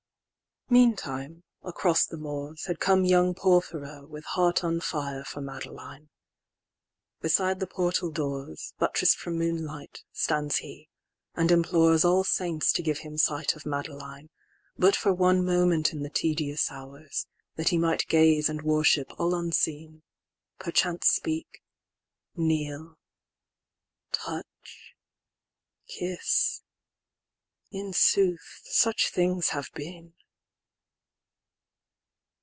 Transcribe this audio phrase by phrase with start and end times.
[0.73, 6.07] Meantime, across the moors, Had come young Porphyro, with heart on fireFor Madeline.
[7.19, 10.87] Beside the portal doors, Buttress'd from moonlight, stands he,
[11.35, 14.29] and imploresAll saints to give him sight of Madeline,
[14.77, 17.27] But for one moment in the tedious hours,
[17.57, 20.03] That he might gaze and worship all unseen;
[20.57, 21.61] Perchance speak,
[22.37, 22.97] kneel,
[24.13, 24.95] touch,
[25.89, 30.13] kiss—in sooth such things have been.